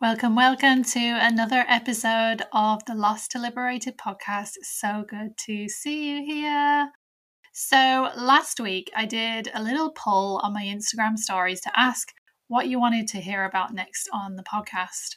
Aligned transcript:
Welcome, 0.00 0.36
welcome 0.36 0.84
to 0.84 1.00
another 1.00 1.64
episode 1.66 2.42
of 2.52 2.84
the 2.84 2.94
Lost 2.94 3.32
to 3.32 3.40
Liberated 3.40 3.98
podcast. 3.98 4.52
so 4.62 5.04
good 5.08 5.36
to 5.46 5.68
see 5.68 6.10
you 6.10 6.24
here. 6.24 6.92
So, 7.52 8.12
last 8.16 8.60
week 8.60 8.92
I 8.94 9.06
did 9.06 9.50
a 9.52 9.60
little 9.60 9.90
poll 9.90 10.40
on 10.44 10.54
my 10.54 10.62
Instagram 10.62 11.18
stories 11.18 11.60
to 11.62 11.72
ask 11.74 12.12
what 12.46 12.68
you 12.68 12.78
wanted 12.78 13.08
to 13.08 13.20
hear 13.20 13.44
about 13.44 13.74
next 13.74 14.08
on 14.12 14.36
the 14.36 14.44
podcast. 14.44 15.16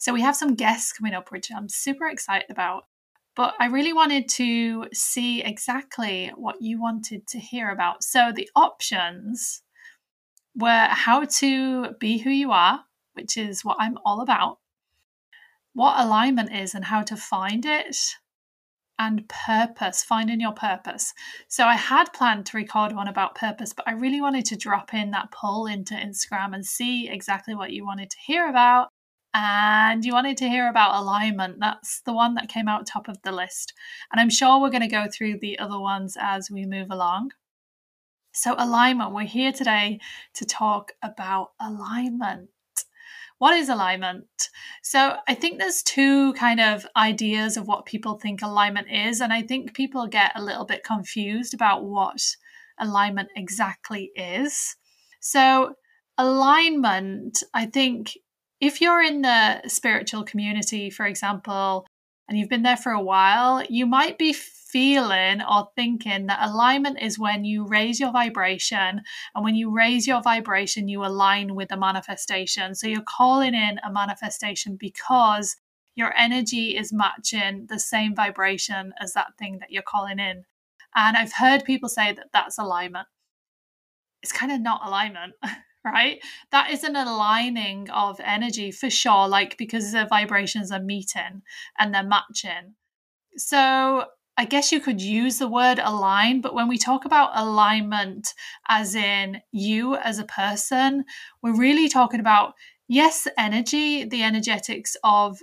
So, 0.00 0.14
we 0.14 0.22
have 0.22 0.34
some 0.34 0.54
guests 0.54 0.94
coming 0.94 1.12
up, 1.12 1.30
which 1.30 1.50
I'm 1.54 1.68
super 1.68 2.06
excited 2.06 2.48
about. 2.48 2.84
But 3.36 3.52
I 3.60 3.66
really 3.66 3.92
wanted 3.92 4.30
to 4.30 4.86
see 4.94 5.42
exactly 5.42 6.32
what 6.36 6.56
you 6.62 6.80
wanted 6.80 7.26
to 7.26 7.38
hear 7.38 7.68
about. 7.68 8.02
So, 8.02 8.32
the 8.34 8.48
options 8.56 9.60
were 10.56 10.88
how 10.88 11.26
to 11.26 11.92
be 12.00 12.16
who 12.16 12.30
you 12.30 12.50
are 12.50 12.80
which 13.14 13.36
is 13.36 13.64
what 13.64 13.76
I'm 13.80 13.98
all 14.04 14.20
about, 14.20 14.58
what 15.72 16.04
alignment 16.04 16.52
is 16.52 16.74
and 16.74 16.84
how 16.84 17.02
to 17.02 17.16
find 17.16 17.64
it, 17.64 17.96
and 18.98 19.28
purpose, 19.28 20.04
finding 20.04 20.40
your 20.40 20.52
purpose. 20.52 21.12
So 21.48 21.64
I 21.64 21.74
had 21.74 22.12
planned 22.12 22.46
to 22.46 22.56
record 22.56 22.92
one 22.92 23.08
about 23.08 23.34
purpose, 23.34 23.72
but 23.72 23.88
I 23.88 23.92
really 23.92 24.20
wanted 24.20 24.44
to 24.46 24.56
drop 24.56 24.94
in 24.94 25.10
that 25.10 25.32
poll 25.32 25.66
into 25.66 25.94
Instagram 25.94 26.54
and 26.54 26.64
see 26.64 27.08
exactly 27.08 27.54
what 27.54 27.72
you 27.72 27.84
wanted 27.84 28.10
to 28.10 28.18
hear 28.18 28.48
about. 28.48 28.88
And 29.34 30.04
you 30.04 30.12
wanted 30.12 30.36
to 30.38 30.48
hear 30.48 30.68
about 30.68 31.00
alignment. 31.00 31.58
That's 31.58 32.02
the 32.02 32.12
one 32.12 32.34
that 32.34 32.50
came 32.50 32.68
out 32.68 32.86
top 32.86 33.08
of 33.08 33.20
the 33.22 33.32
list. 33.32 33.72
And 34.12 34.20
I'm 34.20 34.28
sure 34.28 34.60
we're 34.60 34.70
going 34.70 34.82
to 34.82 34.88
go 34.88 35.06
through 35.10 35.38
the 35.38 35.58
other 35.58 35.80
ones 35.80 36.18
as 36.20 36.50
we 36.50 36.66
move 36.66 36.90
along. 36.90 37.30
So, 38.34 38.54
alignment, 38.58 39.12
we're 39.12 39.22
here 39.24 39.52
today 39.52 40.00
to 40.34 40.44
talk 40.44 40.92
about 41.02 41.52
alignment. 41.58 42.50
What 43.42 43.56
is 43.56 43.68
alignment? 43.68 44.50
So 44.84 45.16
I 45.26 45.34
think 45.34 45.58
there's 45.58 45.82
two 45.82 46.32
kind 46.34 46.60
of 46.60 46.86
ideas 46.96 47.56
of 47.56 47.66
what 47.66 47.86
people 47.86 48.16
think 48.16 48.40
alignment 48.40 48.86
is. 48.88 49.20
And 49.20 49.32
I 49.32 49.42
think 49.42 49.74
people 49.74 50.06
get 50.06 50.30
a 50.36 50.40
little 50.40 50.64
bit 50.64 50.84
confused 50.84 51.52
about 51.52 51.82
what 51.82 52.20
alignment 52.78 53.30
exactly 53.34 54.12
is. 54.14 54.76
So, 55.18 55.74
alignment, 56.16 57.42
I 57.52 57.66
think 57.66 58.16
if 58.60 58.80
you're 58.80 59.02
in 59.02 59.22
the 59.22 59.66
spiritual 59.66 60.22
community, 60.22 60.88
for 60.88 61.04
example, 61.04 61.84
and 62.32 62.38
you've 62.38 62.48
been 62.48 62.62
there 62.62 62.78
for 62.78 62.92
a 62.92 63.02
while, 63.02 63.62
you 63.68 63.84
might 63.84 64.16
be 64.16 64.32
feeling 64.32 65.42
or 65.42 65.68
thinking 65.76 66.28
that 66.28 66.48
alignment 66.48 66.98
is 66.98 67.18
when 67.18 67.44
you 67.44 67.66
raise 67.66 68.00
your 68.00 68.10
vibration. 68.10 69.02
And 69.34 69.44
when 69.44 69.54
you 69.54 69.70
raise 69.70 70.06
your 70.06 70.22
vibration, 70.22 70.88
you 70.88 71.04
align 71.04 71.54
with 71.54 71.68
the 71.68 71.76
manifestation. 71.76 72.74
So 72.74 72.86
you're 72.86 73.02
calling 73.06 73.52
in 73.54 73.78
a 73.84 73.92
manifestation 73.92 74.76
because 74.80 75.56
your 75.94 76.14
energy 76.16 76.74
is 76.74 76.90
matching 76.90 77.66
the 77.68 77.78
same 77.78 78.14
vibration 78.14 78.94
as 78.98 79.12
that 79.12 79.36
thing 79.38 79.58
that 79.58 79.70
you're 79.70 79.82
calling 79.82 80.18
in. 80.18 80.46
And 80.96 81.18
I've 81.18 81.34
heard 81.34 81.64
people 81.66 81.90
say 81.90 82.14
that 82.14 82.28
that's 82.32 82.56
alignment. 82.56 83.08
It's 84.22 84.32
kind 84.32 84.52
of 84.52 84.62
not 84.62 84.86
alignment. 84.86 85.34
right? 85.84 86.20
That 86.50 86.70
is 86.70 86.84
an 86.84 86.96
aligning 86.96 87.90
of 87.90 88.20
energy 88.20 88.70
for 88.70 88.90
sure, 88.90 89.28
like 89.28 89.56
because 89.58 89.92
the 89.92 90.06
vibrations 90.06 90.70
are 90.70 90.80
meeting 90.80 91.42
and 91.78 91.94
they're 91.94 92.02
matching. 92.02 92.74
So 93.36 94.04
I 94.36 94.44
guess 94.44 94.72
you 94.72 94.80
could 94.80 95.02
use 95.02 95.38
the 95.38 95.48
word 95.48 95.78
align, 95.82 96.40
but 96.40 96.54
when 96.54 96.68
we 96.68 96.78
talk 96.78 97.04
about 97.04 97.30
alignment, 97.34 98.32
as 98.68 98.94
in 98.94 99.40
you 99.52 99.96
as 99.96 100.18
a 100.18 100.24
person, 100.24 101.04
we're 101.42 101.56
really 101.56 101.88
talking 101.88 102.20
about, 102.20 102.54
yes, 102.88 103.28
energy, 103.36 104.04
the 104.04 104.22
energetics 104.22 104.96
of 105.04 105.38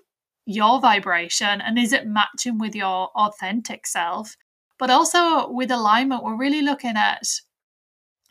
your 0.46 0.80
vibration, 0.80 1.62
and 1.62 1.78
is 1.78 1.94
it 1.94 2.08
matching 2.08 2.58
with 2.58 2.76
your 2.76 3.10
authentic 3.16 3.86
self? 3.86 4.36
But 4.80 4.90
also 4.90 5.52
with 5.52 5.70
alignment, 5.70 6.24
we're 6.24 6.38
really 6.38 6.62
looking 6.62 6.96
at 6.96 7.28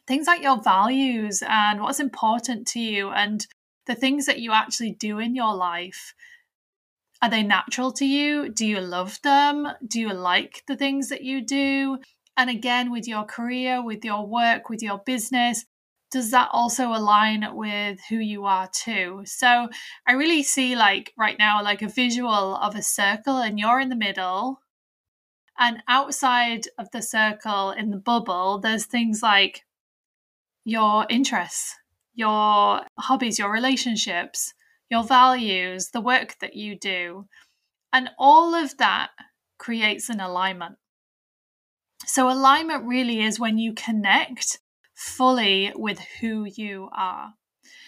things 0.09 0.27
like 0.27 0.43
your 0.43 0.61
values 0.61 1.43
and 1.47 1.81
what's 1.81 2.01
important 2.01 2.67
to 2.69 2.81
you 2.81 3.11
and 3.11 3.47
the 3.87 3.95
things 3.95 4.27
that 4.27 4.41
you 4.41 4.53
actually 4.53 4.93
do 4.93 5.19
in 5.19 5.35
your 5.37 5.55
life 5.55 6.15
are 7.21 7.31
they 7.31 7.43
natural 7.43 7.93
to 7.93 8.07
you? 8.07 8.49
Do 8.49 8.65
you 8.67 8.81
love 8.81 9.19
them? 9.23 9.69
Do 9.87 10.01
you 10.01 10.13
like 10.13 10.63
the 10.69 10.77
things 10.77 11.09
that 11.09 11.23
you 11.23 11.45
do? 11.45 11.99
And 12.37 12.49
again, 12.49 12.93
with 12.93 13.09
your 13.09 13.25
career, 13.25 13.83
with 13.83 14.05
your 14.05 14.25
work, 14.27 14.69
with 14.69 14.83
your 14.83 14.99
business, 15.05 15.65
does 16.13 16.31
that 16.31 16.49
also 16.53 16.93
align 16.93 17.45
with 17.55 17.99
who 18.09 18.17
you 18.17 18.45
are 18.45 18.69
too? 18.73 19.23
So 19.25 19.69
I 20.07 20.13
really 20.13 20.43
see, 20.45 20.77
like, 20.77 21.13
right 21.19 21.37
now, 21.39 21.63
like 21.63 21.83
a 21.83 21.89
visual 21.89 22.57
of 22.57 22.77
a 22.77 22.83
circle, 22.83 23.39
and 23.39 23.59
you're 23.59 23.81
in 23.81 23.89
the 23.89 23.97
middle. 23.97 24.61
And 25.59 25.83
outside 25.89 26.69
of 26.79 26.89
the 26.93 27.03
circle 27.03 27.73
in 27.73 27.91
the 27.91 27.99
bubble, 27.99 28.61
there's 28.61 28.87
things 28.87 29.23
like 29.23 29.65
your 30.69 31.07
interests, 31.09 31.75
your 32.15 32.83
hobbies, 32.99 33.39
your 33.39 33.51
relationships, 33.51 34.53
your 34.91 35.03
values, 35.03 35.89
the 35.95 36.01
work 36.01 36.37
that 36.43 36.55
you 36.55 36.79
do. 36.79 37.25
And 37.91 38.11
all 38.19 38.55
of 38.55 38.77
that 38.77 39.09
creates 39.59 40.11
an 40.11 40.21
alignment. 40.21 40.77
So, 42.05 42.31
alignment 42.31 42.85
really 42.85 43.23
is 43.23 43.41
when 43.41 43.57
you 43.57 43.73
connect 43.73 44.59
fully 44.95 45.73
with 45.75 46.01
who 46.21 46.45
you 46.45 46.91
are. 46.95 47.33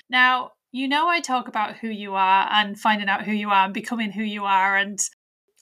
Now, 0.09 0.53
you 0.73 0.89
know, 0.89 1.07
I 1.07 1.21
talk 1.21 1.49
about 1.49 1.77
who 1.77 1.89
you 1.89 2.15
are 2.15 2.49
and 2.51 2.81
finding 2.81 3.11
out 3.11 3.25
who 3.25 3.33
you 3.33 3.51
are 3.51 3.67
and 3.67 3.75
becoming 3.75 4.11
who 4.11 4.23
you 4.23 4.45
are 4.45 4.79
and 4.79 4.99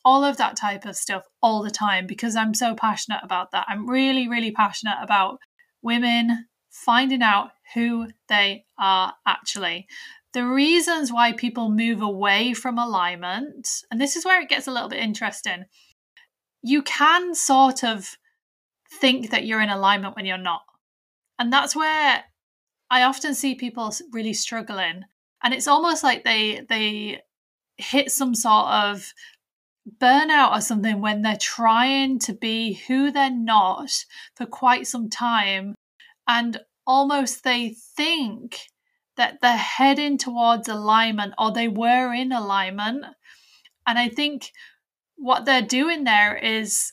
all 0.05 0.23
of 0.23 0.37
that 0.37 0.57
type 0.57 0.85
of 0.85 0.95
stuff 0.95 1.25
all 1.43 1.65
the 1.65 1.71
time 1.73 2.07
because 2.07 2.37
I'm 2.37 2.55
so 2.55 2.77
passionate 2.77 3.25
about 3.25 3.51
that. 3.51 3.67
I'm 3.69 3.91
really, 3.91 4.29
really 4.29 4.53
passionate 4.53 4.99
about 5.03 5.41
women 5.83 6.47
finding 6.85 7.23
out 7.23 7.51
who 7.75 8.09
they 8.29 8.65
are 8.79 9.15
actually 9.27 9.87
the 10.35 10.47
reasons 10.47 11.13
why 11.13 11.33
people 11.33 11.71
move 11.71 12.03
away 12.03 12.53
from 12.53 12.79
alignment, 12.79 13.69
and 13.91 14.01
this 14.01 14.17
is 14.17 14.25
where 14.25 14.41
it 14.41 14.49
gets 14.49 14.67
a 14.67 14.71
little 14.71 14.89
bit 14.89 15.01
interesting. 15.01 15.65
You 16.63 16.83
can 16.83 17.35
sort 17.35 17.83
of 17.83 18.17
think 19.01 19.31
that 19.31 19.47
you're 19.47 19.61
in 19.61 19.71
alignment 19.71 20.17
when 20.17 20.27
you're 20.27 20.39
not. 20.39 20.63
And 21.39 21.53
that's 21.53 21.75
where 21.75 22.25
I 22.91 23.03
often 23.03 23.35
see 23.35 23.55
people 23.55 23.93
really 24.13 24.35
struggling. 24.35 25.05
And 25.43 25.55
it's 25.55 25.69
almost 25.69 26.03
like 26.03 26.25
they 26.25 26.67
they 26.69 27.23
hit 27.77 28.11
some 28.11 28.35
sort 28.35 28.67
of 28.67 29.13
burnout 30.01 30.53
or 30.53 30.61
something 30.61 31.01
when 31.01 31.23
they're 31.23 31.37
trying 31.37 32.19
to 32.19 32.35
be 32.35 32.75
who 32.75 33.11
they're 33.11 33.31
not 33.31 33.91
for 34.35 34.45
quite 34.45 34.87
some 34.87 35.09
time 35.09 35.75
and 36.27 36.61
almost 36.89 37.45
they 37.45 37.77
think 37.97 38.59
that 39.19 39.41
they're 39.43 39.57
heading 39.57 40.17
towards 40.17 40.69
alignment 40.69 41.35
or 41.39 41.53
they 41.53 41.69
were 41.69 42.15
in 42.15 42.33
alignment. 42.33 43.05
And 43.87 43.99
I 43.99 44.09
think 44.09 44.51
what 45.17 45.45
they're 45.45 45.63
doing 45.63 46.05
there 46.05 46.37
is 46.37 46.93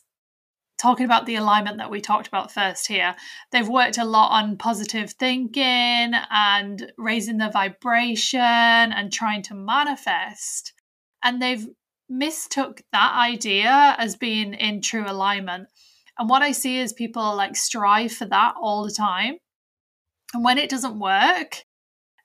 talking 0.78 1.06
about 1.06 1.26
the 1.26 1.36
alignment 1.36 1.78
that 1.78 1.90
we 1.90 2.02
talked 2.02 2.28
about 2.28 2.52
first 2.52 2.88
here. 2.88 3.16
They've 3.52 3.68
worked 3.68 3.98
a 3.98 4.04
lot 4.04 4.32
on 4.32 4.58
positive 4.58 5.12
thinking 5.12 5.64
and 5.64 6.92
raising 6.98 7.38
the 7.38 7.50
vibration 7.50 8.42
and 8.42 9.14
trying 9.14 9.44
to 9.44 9.56
manifest. 9.56 10.74
And 11.24 11.42
they've 11.42 11.66
mistook 12.10 12.82
that 12.92 13.14
idea 13.16 13.96
as 13.98 14.16
being 14.16 14.54
in 14.54 14.82
true 14.82 15.06
alignment. 15.08 15.68
And 16.20 16.30
what 16.30 16.42
I 16.42 16.52
see 16.52 16.80
is 16.80 16.94
people 16.94 17.36
like 17.36 17.56
strive 17.56 18.12
for 18.12 18.26
that 18.26 18.56
all 18.62 18.84
the 18.84 18.92
time. 18.92 19.38
And 20.36 20.44
when 20.44 20.58
it 20.58 20.70
doesn't 20.70 21.00
work, 21.00 21.64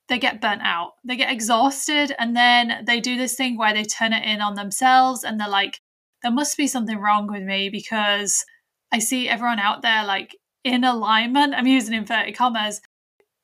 they 0.09 0.19
get 0.19 0.41
burnt 0.41 0.63
out, 0.65 0.95
they 1.05 1.15
get 1.15 1.31
exhausted, 1.31 2.13
and 2.19 2.37
then 2.37 2.83
they 2.85 2.99
do 2.99 3.17
this 3.17 3.37
thing 3.37 3.57
where 3.57 3.73
they 3.73 3.85
turn 3.85 4.13
it 4.13 4.27
in 4.27 4.41
on 4.41 4.57
themselves 4.57 5.23
and 5.23 5.39
they're 5.39 5.49
like, 5.49 5.79
there 6.21 6.33
must 6.33 6.57
be 6.57 6.67
something 6.67 6.99
wrong 6.99 7.29
with 7.31 7.45
me 7.45 7.71
because 7.71 8.45
I 8.91 8.99
see 8.99 9.29
everyone 9.29 9.61
out 9.61 9.83
there 9.83 10.05
like 10.05 10.37
in 10.65 10.83
alignment. 10.83 11.55
I'm 11.55 11.69
using 11.69 11.95
inverted 11.95 12.37
commas, 12.37 12.81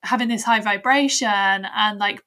having 0.03 0.27
this 0.27 0.43
high 0.43 0.59
vibration 0.59 1.29
and 1.29 2.01
like 2.01 2.21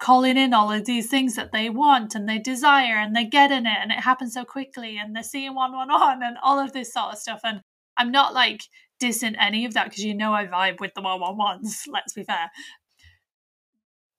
calling 0.00 0.36
in 0.36 0.52
all 0.52 0.72
of 0.72 0.84
these 0.84 1.08
things 1.08 1.36
that 1.36 1.52
they 1.52 1.70
want 1.70 2.16
and 2.16 2.28
they 2.28 2.40
desire 2.40 2.96
and 2.96 3.14
they're 3.14 3.22
getting 3.30 3.66
it 3.66 3.78
and 3.80 3.92
it 3.92 4.00
happens 4.00 4.34
so 4.34 4.44
quickly 4.44 4.98
and 4.98 5.14
they're 5.14 5.22
seeing 5.22 5.54
one 5.54 5.70
one 5.70 5.90
one 5.90 6.24
and 6.24 6.38
all 6.42 6.58
of 6.58 6.72
this 6.72 6.92
sort 6.92 7.12
of 7.12 7.18
stuff. 7.18 7.40
And 7.44 7.60
I'm 7.96 8.10
not 8.10 8.34
like 8.34 8.62
dissing 9.02 9.34
any 9.38 9.64
of 9.64 9.74
that 9.74 9.84
because 9.84 10.04
you 10.04 10.14
know 10.14 10.32
I 10.32 10.46
vibe 10.46 10.80
with 10.80 10.94
the 10.94 11.02
one 11.02 11.20
one 11.20 11.36
ones, 11.36 11.84
let's 11.92 12.12
be 12.12 12.24
fair. 12.24 12.50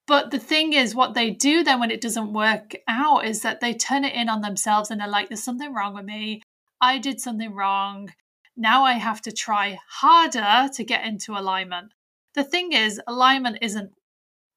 But 0.05 0.31
the 0.31 0.39
thing 0.39 0.73
is, 0.73 0.93
what 0.93 1.13
they 1.13 1.29
do 1.31 1.63
then 1.63 1.79
when 1.79 1.91
it 1.91 2.01
doesn't 2.01 2.33
work 2.33 2.75
out 2.87 3.25
is 3.25 3.41
that 3.41 3.61
they 3.61 3.73
turn 3.73 4.03
it 4.03 4.13
in 4.13 4.27
on 4.27 4.41
themselves 4.41 4.91
and 4.91 4.99
they're 4.99 5.07
like, 5.07 5.29
there's 5.29 5.43
something 5.43 5.73
wrong 5.73 5.95
with 5.95 6.05
me. 6.05 6.41
I 6.81 6.97
did 6.97 7.21
something 7.21 7.53
wrong. 7.53 8.09
Now 8.57 8.83
I 8.83 8.93
have 8.93 9.21
to 9.21 9.31
try 9.31 9.79
harder 9.87 10.69
to 10.73 10.83
get 10.83 11.05
into 11.05 11.33
alignment. 11.33 11.93
The 12.35 12.43
thing 12.43 12.73
is, 12.73 12.99
alignment 13.07 13.59
isn't 13.61 13.91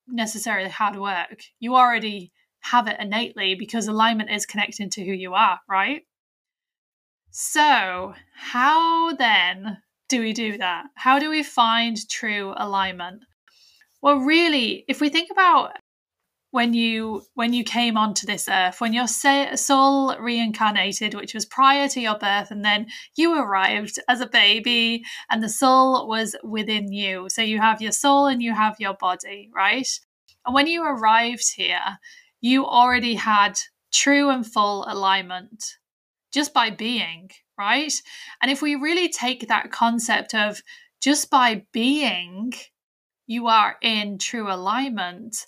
necessarily 0.08 0.70
hard 0.70 0.96
work. 0.96 1.44
You 1.60 1.76
already 1.76 2.32
have 2.60 2.88
it 2.88 2.96
innately 2.98 3.54
because 3.54 3.86
alignment 3.86 4.30
is 4.30 4.46
connecting 4.46 4.90
to 4.90 5.04
who 5.04 5.12
you 5.12 5.34
are, 5.34 5.60
right? 5.68 6.02
So, 7.30 8.14
how 8.34 9.14
then 9.14 9.78
do 10.08 10.20
we 10.20 10.32
do 10.32 10.58
that? 10.58 10.86
How 10.94 11.18
do 11.18 11.30
we 11.30 11.42
find 11.42 11.96
true 12.08 12.54
alignment? 12.56 13.24
Well, 14.02 14.18
really, 14.18 14.84
if 14.88 15.00
we 15.00 15.08
think 15.08 15.30
about 15.30 15.72
when 16.56 16.72
you 16.72 17.22
when 17.34 17.52
you 17.52 17.62
came 17.62 17.98
onto 17.98 18.26
this 18.26 18.48
earth 18.48 18.80
when 18.80 18.94
your 18.94 19.06
soul 19.06 20.16
reincarnated 20.18 21.12
which 21.12 21.34
was 21.34 21.44
prior 21.44 21.86
to 21.86 22.00
your 22.00 22.16
birth 22.16 22.50
and 22.50 22.64
then 22.64 22.86
you 23.14 23.38
arrived 23.38 23.98
as 24.08 24.22
a 24.22 24.26
baby 24.26 25.04
and 25.28 25.42
the 25.42 25.50
soul 25.50 26.08
was 26.08 26.34
within 26.42 26.90
you 26.90 27.28
so 27.28 27.42
you 27.42 27.58
have 27.58 27.82
your 27.82 27.92
soul 27.92 28.26
and 28.26 28.42
you 28.42 28.54
have 28.54 28.76
your 28.78 28.94
body 28.94 29.50
right 29.54 30.00
and 30.46 30.54
when 30.54 30.66
you 30.66 30.82
arrived 30.82 31.52
here 31.56 31.98
you 32.40 32.64
already 32.64 33.14
had 33.14 33.58
true 33.92 34.30
and 34.30 34.46
full 34.46 34.86
alignment 34.88 35.76
just 36.32 36.52
by 36.52 36.70
being 36.70 37.30
right 37.58 37.94
and 38.42 38.50
if 38.50 38.62
we 38.62 38.74
really 38.74 39.08
take 39.08 39.48
that 39.48 39.70
concept 39.70 40.34
of 40.34 40.60
just 41.00 41.30
by 41.30 41.64
being 41.72 42.52
you 43.26 43.46
are 43.46 43.76
in 43.82 44.18
true 44.18 44.52
alignment 44.52 45.46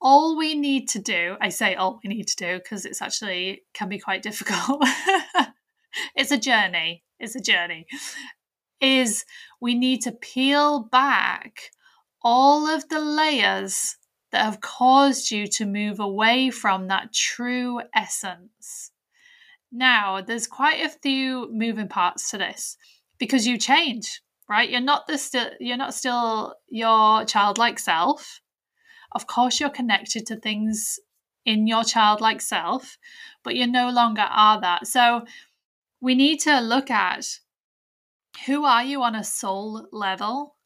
all 0.00 0.36
we 0.36 0.54
need 0.54 0.88
to 0.90 0.98
do, 1.00 1.36
I 1.40 1.48
say 1.48 1.74
all 1.74 2.00
we 2.02 2.08
need 2.08 2.28
to 2.28 2.36
do 2.36 2.58
because 2.58 2.84
it's 2.84 3.02
actually 3.02 3.62
can 3.74 3.88
be 3.88 3.98
quite 3.98 4.22
difficult. 4.28 4.82
it's 6.14 6.30
a 6.30 6.38
journey. 6.38 7.04
It's 7.18 7.34
a 7.34 7.40
journey. 7.40 7.86
Is 8.80 9.24
we 9.60 9.74
need 9.74 10.02
to 10.02 10.12
peel 10.12 10.80
back 10.80 11.70
all 12.22 12.68
of 12.68 12.88
the 12.88 13.00
layers 13.00 13.96
that 14.30 14.44
have 14.44 14.60
caused 14.60 15.30
you 15.30 15.46
to 15.46 15.64
move 15.66 15.98
away 15.98 16.50
from 16.50 16.88
that 16.88 17.12
true 17.12 17.80
essence. 17.94 18.87
Now, 19.70 20.20
there's 20.20 20.46
quite 20.46 20.84
a 20.84 20.88
few 20.88 21.48
moving 21.52 21.88
parts 21.88 22.30
to 22.30 22.38
this 22.38 22.76
because 23.18 23.46
you 23.46 23.58
change, 23.58 24.22
right? 24.48 24.68
You're 24.68 24.80
not 24.80 25.06
the 25.06 25.18
still 25.18 25.50
you're 25.60 25.76
not 25.76 25.94
still 25.94 26.54
your 26.68 27.24
childlike 27.24 27.78
self 27.78 28.40
of 29.12 29.26
course, 29.26 29.60
you're 29.60 29.70
connected 29.70 30.26
to 30.26 30.36
things 30.36 30.98
in 31.44 31.66
your 31.66 31.84
childlike 31.84 32.40
self, 32.40 32.98
but 33.42 33.54
you 33.54 33.66
no 33.66 33.90
longer 33.90 34.26
are 34.28 34.60
that. 34.60 34.86
So 34.86 35.24
we 36.00 36.14
need 36.14 36.40
to 36.40 36.60
look 36.60 36.90
at 36.90 37.26
who 38.46 38.64
are 38.64 38.84
you 38.84 39.02
on 39.02 39.14
a 39.14 39.24
soul 39.24 39.88
level? 39.92 40.56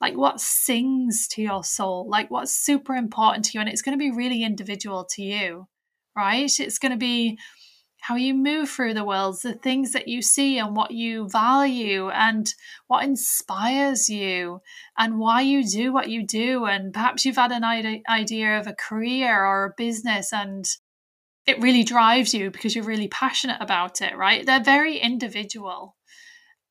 Like 0.00 0.16
what 0.16 0.40
sings 0.40 1.26
to 1.32 1.42
your 1.42 1.64
soul? 1.64 2.08
Like 2.08 2.30
what's 2.30 2.52
super 2.52 2.94
important 2.94 3.46
to 3.46 3.50
you? 3.54 3.60
And 3.60 3.68
it's 3.68 3.82
going 3.82 3.98
to 3.98 4.02
be 4.02 4.12
really 4.12 4.44
individual 4.44 5.04
to 5.16 5.22
you, 5.22 5.66
right? 6.16 6.50
It's 6.58 6.78
going 6.78 6.92
to 6.92 6.98
be 6.98 7.36
how 8.08 8.16
you 8.16 8.32
move 8.32 8.70
through 8.70 8.94
the 8.94 9.04
world, 9.04 9.36
the 9.42 9.52
things 9.52 9.92
that 9.92 10.08
you 10.08 10.22
see 10.22 10.58
and 10.58 10.74
what 10.74 10.92
you 10.92 11.28
value 11.28 12.08
and 12.08 12.54
what 12.86 13.04
inspires 13.04 14.08
you 14.08 14.62
and 14.96 15.18
why 15.18 15.42
you 15.42 15.62
do 15.62 15.92
what 15.92 16.08
you 16.08 16.26
do. 16.26 16.64
And 16.64 16.94
perhaps 16.94 17.26
you've 17.26 17.36
had 17.36 17.52
an 17.52 17.64
idea 18.08 18.58
of 18.58 18.66
a 18.66 18.72
career 18.72 19.44
or 19.44 19.66
a 19.66 19.74
business 19.76 20.32
and 20.32 20.64
it 21.44 21.60
really 21.60 21.84
drives 21.84 22.32
you 22.32 22.50
because 22.50 22.74
you're 22.74 22.82
really 22.82 23.08
passionate 23.08 23.58
about 23.60 24.00
it, 24.00 24.16
right? 24.16 24.46
They're 24.46 24.64
very 24.64 24.96
individual. 24.96 25.94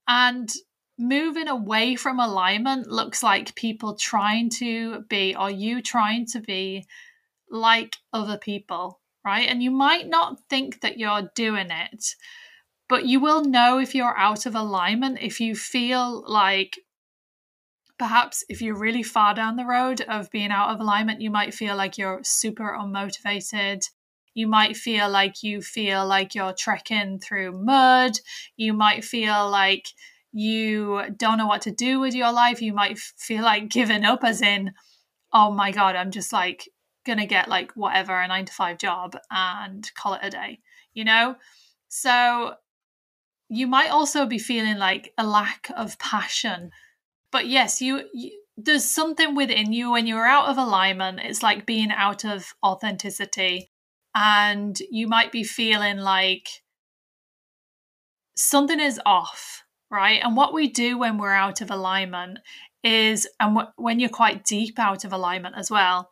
And 0.07 0.49
moving 0.97 1.47
away 1.47 1.95
from 1.97 2.19
alignment 2.19 2.87
looks 2.87 3.21
like 3.21 3.53
people 3.53 3.93
trying 3.93 4.49
to 4.57 5.01
be, 5.07 5.35
or 5.35 5.51
you 5.51 5.83
trying 5.83 6.25
to 6.33 6.39
be 6.39 6.87
like 7.51 7.95
other 8.11 8.39
people 8.39 8.99
right? 9.27 9.49
And 9.49 9.61
you 9.61 9.71
might 9.71 10.07
not 10.07 10.39
think 10.49 10.79
that 10.79 10.97
you're 10.97 11.29
doing 11.35 11.67
it, 11.69 12.15
but 12.87 13.05
you 13.05 13.19
will 13.19 13.43
know 13.43 13.77
if 13.77 13.93
you're 13.93 14.17
out 14.17 14.45
of 14.45 14.55
alignment, 14.55 15.19
if 15.21 15.41
you 15.41 15.53
feel 15.53 16.23
like 16.25 16.79
perhaps 17.99 18.45
if 18.47 18.61
you're 18.61 18.79
really 18.79 19.03
far 19.03 19.33
down 19.33 19.57
the 19.57 19.65
road 19.65 19.99
of 20.07 20.31
being 20.31 20.49
out 20.49 20.69
of 20.69 20.79
alignment, 20.79 21.19
you 21.19 21.29
might 21.29 21.53
feel 21.53 21.75
like 21.75 21.97
you're 21.97 22.21
super 22.23 22.73
unmotivated. 22.79 23.81
You 24.33 24.47
might 24.47 24.77
feel 24.77 25.09
like 25.09 25.43
you 25.43 25.61
feel 25.61 26.07
like 26.07 26.33
you're 26.33 26.53
trekking 26.53 27.19
through 27.19 27.51
mud. 27.51 28.13
You 28.55 28.71
might 28.71 29.03
feel 29.03 29.49
like 29.49 29.87
you 30.31 31.01
don't 31.17 31.37
know 31.37 31.47
what 31.47 31.63
to 31.63 31.71
do 31.71 31.99
with 31.99 32.15
your 32.15 32.31
life. 32.31 32.61
You 32.61 32.71
might 32.71 32.97
feel 32.97 33.43
like 33.43 33.67
giving 33.69 34.05
up, 34.05 34.23
as 34.23 34.41
in, 34.41 34.71
oh 35.33 35.51
my 35.51 35.71
God, 35.71 35.97
I'm 35.97 36.11
just 36.11 36.31
like 36.31 36.69
going 37.07 37.17
to 37.17 37.25
get 37.25 37.49
like 37.49 37.71
whatever, 37.71 38.13
a 38.19 38.27
nine 38.27 38.45
to 38.45 38.53
five 38.53 38.77
job 38.77 39.17
and 39.31 39.89
call 39.95 40.13
it 40.13 40.21
a 40.23 40.29
day, 40.29 40.59
you 40.93 41.03
know? 41.03 41.35
So 41.87 42.53
you 43.49 43.65
might 43.65 43.89
also 43.89 44.25
be 44.25 44.37
feeling 44.37 44.77
like 44.77 45.13
a 45.17 45.25
lack 45.25 45.71
of 45.75 45.97
passion. 45.97 46.69
But 47.31 47.47
yes, 47.47 47.81
you, 47.81 48.03
you 48.13 48.31
there's 48.57 48.85
something 48.85 49.35
within 49.35 49.71
you 49.71 49.91
when 49.91 50.07
you're 50.07 50.25
out 50.25 50.49
of 50.49 50.57
alignment. 50.57 51.19
It's 51.23 51.43
like 51.43 51.65
being 51.65 51.91
out 51.91 52.25
of 52.25 52.53
authenticity. 52.65 53.69
And 54.15 54.77
you 54.89 55.07
might 55.07 55.31
be 55.31 55.43
feeling 55.43 55.97
like 55.97 56.49
something 58.35 58.79
is 58.79 58.99
off, 59.05 59.63
right? 59.91 60.21
And 60.23 60.35
what 60.35 60.53
we 60.53 60.69
do 60.69 60.97
when 60.97 61.17
we're 61.17 61.31
out 61.31 61.61
of 61.61 61.69
alignment 61.69 62.39
is, 62.83 63.27
and 63.39 63.55
w- 63.55 63.71
when 63.75 63.99
you're 63.99 64.09
quite 64.09 64.43
deep 64.43 64.79
out 64.79 65.05
of 65.05 65.13
alignment 65.13 65.55
as 65.55 65.69
well, 65.69 66.09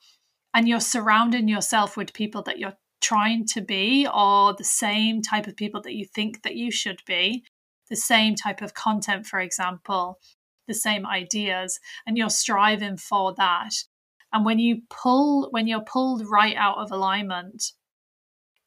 and 0.55 0.69
you're 0.69 0.79
surrounding 0.79 1.49
yourself 1.49 1.97
with 1.97 2.13
people 2.13 2.41
that 2.43 2.57
you're 2.57 2.77
trying 3.01 3.45
to 3.45 3.59
be 3.59 4.07
or 4.11 4.53
the 4.53 4.63
same 4.63 5.21
type 5.21 5.47
of 5.47 5.57
people 5.57 5.81
that 5.81 5.93
you 5.93 6.05
think 6.05 6.43
that 6.43 6.55
you 6.55 6.71
should 6.71 7.01
be. 7.05 7.43
The 7.89 7.97
same 7.97 8.35
type 8.35 8.61
of 8.61 8.73
content 8.73 9.27
for 9.27 9.39
example. 9.39 10.17
The 10.67 10.73
same 10.73 11.05
ideas. 11.05 11.79
And 12.07 12.17
you're 12.17 12.29
striving 12.29 12.95
for 12.95 13.35
that. 13.35 13.73
And 14.31 14.45
when 14.45 14.57
you 14.57 14.83
pull 14.89 15.49
when 15.51 15.67
you're 15.67 15.81
pulled 15.81 16.25
right 16.27 16.55
out 16.55 16.77
of 16.77 16.89
alignment 16.91 17.73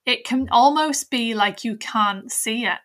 it 0.05 0.25
can 0.25 0.49
almost 0.51 1.11
be 1.11 1.35
like 1.35 1.65
you 1.65 1.77
can't 1.77 2.31
see 2.31 2.67
it. 2.67 2.79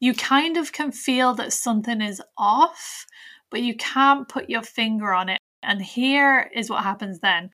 You 0.00 0.14
kind 0.14 0.58
of 0.58 0.72
can 0.72 0.92
feel 0.92 1.34
that 1.34 1.54
something 1.54 2.02
is 2.02 2.20
off 2.36 3.06
but 3.50 3.62
you 3.62 3.74
can't 3.74 4.28
put 4.28 4.50
your 4.50 4.62
finger 4.62 5.14
on 5.14 5.30
it. 5.30 5.38
And 5.62 5.80
here 5.80 6.50
is 6.54 6.68
what 6.68 6.82
happens 6.82 7.20
then 7.20 7.50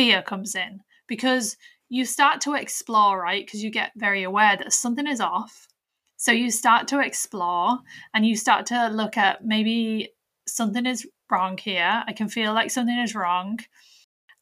fear 0.00 0.22
comes 0.22 0.54
in 0.54 0.80
because 1.08 1.58
you 1.90 2.06
start 2.06 2.40
to 2.40 2.54
explore, 2.54 3.20
right? 3.20 3.44
Because 3.44 3.62
you 3.62 3.70
get 3.70 3.92
very 3.96 4.22
aware 4.22 4.56
that 4.56 4.72
something 4.72 5.06
is 5.06 5.20
off. 5.20 5.68
So 6.16 6.32
you 6.32 6.50
start 6.50 6.88
to 6.88 7.00
explore 7.00 7.80
and 8.14 8.24
you 8.24 8.34
start 8.34 8.64
to 8.66 8.88
look 8.88 9.18
at 9.18 9.44
maybe 9.44 10.08
something 10.48 10.86
is 10.86 11.06
wrong 11.30 11.58
here. 11.58 12.02
I 12.06 12.14
can 12.14 12.30
feel 12.30 12.54
like 12.54 12.70
something 12.70 12.98
is 12.98 13.14
wrong. 13.14 13.58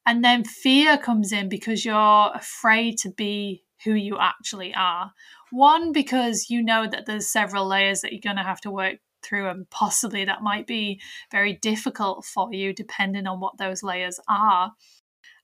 And 0.07 0.23
then 0.23 0.45
fear 0.45 0.97
comes 0.97 1.33
in 1.33 1.49
because 1.49 1.85
you're 1.85 2.31
afraid 2.33 2.97
to 2.99 3.11
be 3.11 3.65
who 3.85 3.95
you 3.95 4.17
actually 4.17 4.73
are. 4.77 5.11
One, 5.51 5.91
because 5.91 6.49
you 6.49 6.63
know 6.63 6.87
that 6.87 7.07
there's 7.07 7.27
several 7.27 7.67
layers 7.67 8.03
that 8.03 8.13
you're 8.13 8.21
going 8.23 8.37
to 8.37 8.45
have 8.45 8.61
to 8.61 8.71
work 8.71 8.99
through, 9.25 9.49
and 9.49 9.69
possibly 9.71 10.25
that 10.25 10.43
might 10.43 10.69
be 10.69 11.01
very 11.33 11.55
difficult 11.55 12.25
for 12.25 12.55
you 12.55 12.73
depending 12.73 13.27
on 13.27 13.41
what 13.41 13.59
those 13.59 13.83
layers 13.83 14.21
are. 14.29 14.73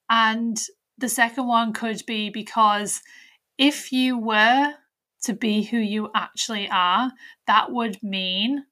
And 0.08 0.58
the 0.99 1.08
second 1.08 1.46
one 1.46 1.73
could 1.73 2.02
be 2.06 2.30
because 2.30 3.02
if 3.58 3.92
you 3.92 4.18
were 4.18 4.75
to 5.23 5.32
be 5.32 5.62
who 5.62 5.78
you 5.78 6.11
actually 6.14 6.68
are, 6.70 7.12
that 7.46 7.73
would 7.73 8.02
mean 8.02 8.64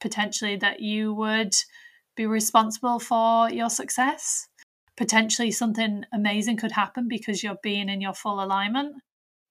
potentially 0.00 0.56
that 0.56 0.80
you 0.80 1.14
would 1.14 1.54
be 2.16 2.26
responsible 2.26 2.98
for 2.98 3.50
your 3.50 3.70
success. 3.70 4.48
Potentially 4.96 5.50
something 5.50 6.04
amazing 6.12 6.56
could 6.56 6.72
happen 6.72 7.08
because 7.08 7.42
you're 7.42 7.58
being 7.62 7.88
in 7.88 8.00
your 8.00 8.14
full 8.14 8.42
alignment, 8.42 8.96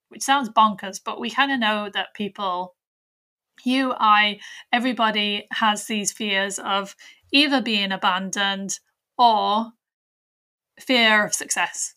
which 0.09 0.21
sounds 0.21 0.49
bonkers, 0.49 0.99
but 1.03 1.19
we 1.19 1.29
kind 1.29 1.51
of 1.51 1.59
know 1.59 1.89
that 1.93 2.13
people, 2.13 2.75
you, 3.65 3.93
I, 3.97 4.39
everybody 4.71 5.47
has 5.51 5.85
these 5.85 6.13
fears 6.13 6.59
of 6.59 6.95
either 7.31 7.61
being 7.61 7.91
abandoned 7.91 8.79
or 9.17 9.71
fear 10.87 11.25
of 11.25 11.33
success 11.33 11.95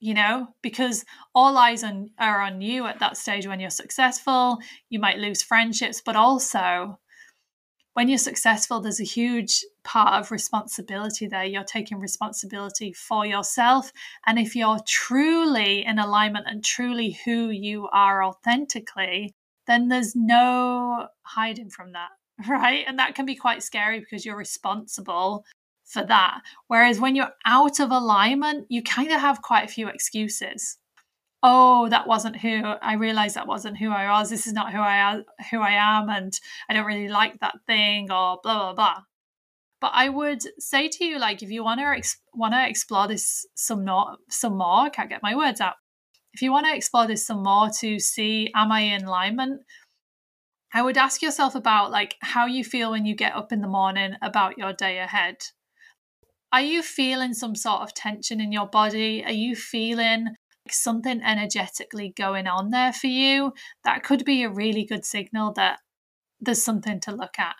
you 0.00 0.14
know? 0.14 0.48
Because 0.62 1.04
all 1.34 1.56
eyes 1.58 1.82
on, 1.82 2.10
are 2.18 2.40
on 2.40 2.60
you 2.60 2.86
at 2.86 3.00
that 3.00 3.16
stage 3.16 3.46
when 3.46 3.60
you're 3.60 3.70
successful 3.70 4.58
you 4.88 4.98
might 4.98 5.18
lose 5.18 5.42
friendships 5.42 6.00
but 6.04 6.16
also 6.16 6.98
when 7.94 8.08
you're 8.08 8.18
successful 8.18 8.80
there's 8.80 9.00
a 9.00 9.04
huge 9.04 9.64
part 9.82 10.20
of 10.20 10.30
responsibility 10.30 11.26
there. 11.26 11.44
You're 11.44 11.64
taking 11.64 11.98
responsibility 11.98 12.92
for 12.92 13.26
yourself 13.26 13.92
and 14.26 14.38
if 14.38 14.54
you're 14.54 14.78
truly 14.86 15.84
in 15.84 15.98
alignment 15.98 16.46
and 16.48 16.64
truly 16.64 17.18
who 17.24 17.50
you 17.50 17.88
are 17.88 18.22
authentically 18.22 19.34
then 19.66 19.88
there's 19.88 20.14
no 20.14 21.08
hiding 21.22 21.70
from 21.70 21.92
that 21.92 22.10
right? 22.48 22.84
And 22.86 23.00
that 23.00 23.16
can 23.16 23.26
be 23.26 23.34
quite 23.34 23.64
scary 23.64 23.98
because 23.98 24.24
you're 24.24 24.36
responsible 24.36 25.44
for 25.88 26.04
that. 26.04 26.40
Whereas 26.66 27.00
when 27.00 27.16
you're 27.16 27.32
out 27.44 27.80
of 27.80 27.90
alignment, 27.90 28.66
you 28.68 28.82
kind 28.82 29.10
of 29.10 29.20
have 29.20 29.42
quite 29.42 29.64
a 29.64 29.72
few 29.72 29.88
excuses. 29.88 30.78
Oh, 31.42 31.88
that 31.88 32.06
wasn't 32.06 32.36
who 32.36 32.62
I 32.64 32.94
realized 32.94 33.36
that 33.36 33.46
wasn't 33.46 33.78
who 33.78 33.90
I 33.90 34.10
was. 34.10 34.28
This 34.28 34.46
is 34.46 34.52
not 34.52 34.72
who 34.72 34.80
I 34.80 35.22
who 35.50 35.60
I 35.60 35.72
am 35.72 36.08
and 36.08 36.38
I 36.68 36.74
don't 36.74 36.86
really 36.86 37.08
like 37.08 37.38
that 37.40 37.54
thing 37.66 38.10
or 38.10 38.38
blah 38.42 38.72
blah 38.72 38.74
blah. 38.74 39.02
But 39.80 39.92
I 39.94 40.08
would 40.08 40.42
say 40.60 40.88
to 40.88 41.04
you 41.04 41.18
like 41.18 41.42
if 41.42 41.50
you 41.50 41.62
want 41.62 41.80
to 41.80 41.86
ex- 41.86 42.20
want 42.34 42.54
to 42.54 42.68
explore 42.68 43.06
this 43.06 43.46
some 43.54 43.84
more 43.84 44.16
some 44.28 44.58
more, 44.58 44.86
I 44.86 44.88
can't 44.90 45.08
get 45.08 45.22
my 45.22 45.36
words 45.36 45.60
out. 45.60 45.74
If 46.34 46.42
you 46.42 46.50
want 46.50 46.66
to 46.66 46.74
explore 46.74 47.06
this 47.06 47.24
some 47.24 47.42
more 47.44 47.70
to 47.80 47.98
see 48.00 48.50
am 48.54 48.72
I 48.72 48.80
in 48.80 49.04
alignment 49.04 49.62
I 50.72 50.82
would 50.82 50.98
ask 50.98 51.22
yourself 51.22 51.54
about 51.54 51.90
like 51.90 52.16
how 52.20 52.46
you 52.46 52.62
feel 52.62 52.90
when 52.90 53.06
you 53.06 53.14
get 53.14 53.34
up 53.34 53.52
in 53.52 53.62
the 53.62 53.68
morning 53.68 54.16
about 54.20 54.58
your 54.58 54.72
day 54.72 54.98
ahead. 54.98 55.36
Are 56.52 56.62
you 56.62 56.82
feeling 56.82 57.34
some 57.34 57.54
sort 57.54 57.82
of 57.82 57.94
tension 57.94 58.40
in 58.40 58.52
your 58.52 58.66
body? 58.66 59.22
Are 59.24 59.32
you 59.32 59.54
feeling 59.54 60.28
something 60.70 61.20
energetically 61.22 62.12
going 62.16 62.46
on 62.46 62.70
there 62.70 62.92
for 62.92 63.06
you? 63.06 63.52
That 63.84 64.02
could 64.02 64.24
be 64.24 64.42
a 64.42 64.50
really 64.50 64.84
good 64.84 65.04
signal 65.04 65.52
that 65.54 65.80
there's 66.40 66.62
something 66.62 67.00
to 67.00 67.12
look 67.12 67.38
at. 67.38 67.56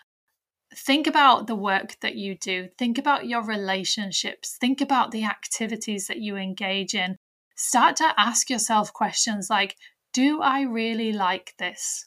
Think 0.75 1.07
about 1.07 1.47
the 1.47 1.55
work 1.55 1.97
that 2.01 2.15
you 2.15 2.35
do. 2.35 2.69
Think 2.77 2.97
about 2.97 3.27
your 3.27 3.43
relationships. 3.43 4.57
Think 4.59 4.81
about 4.81 5.11
the 5.11 5.23
activities 5.23 6.07
that 6.07 6.19
you 6.19 6.35
engage 6.35 6.93
in. 6.93 7.17
Start 7.55 7.95
to 7.97 8.13
ask 8.17 8.49
yourself 8.49 8.93
questions 8.93 9.49
like 9.49 9.75
Do 10.13 10.41
I 10.41 10.61
really 10.61 11.11
like 11.11 11.53
this? 11.57 12.05